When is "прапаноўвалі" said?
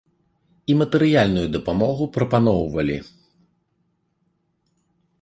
2.17-2.97